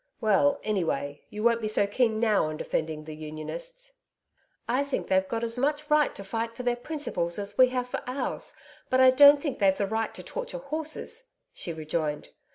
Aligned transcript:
Well, 0.19 0.59
anyway, 0.63 1.25
you 1.29 1.43
won't 1.43 1.61
be 1.61 1.67
so 1.67 1.85
keen 1.85 2.19
now 2.19 2.45
on 2.45 2.57
defending 2.57 3.03
the 3.03 3.15
Unionists.' 3.15 3.91
'I 4.67 4.83
think 4.85 5.07
they've 5.07 5.27
got 5.27 5.43
as 5.43 5.59
much 5.59 5.91
right 5.91 6.15
to 6.15 6.23
fight 6.23 6.55
for 6.55 6.63
their 6.63 6.75
principles 6.75 7.37
as 7.37 7.55
we 7.55 7.67
have 7.67 7.87
for 7.87 8.01
ours, 8.07 8.55
but 8.89 8.99
I 8.99 9.11
don't 9.11 9.39
think 9.39 9.59
they've 9.59 9.77
the 9.77 9.85
right 9.85 10.11
to 10.15 10.23
torture 10.23 10.57
horses,' 10.57 11.25
she 11.53 11.71
rejoined. 11.71 12.29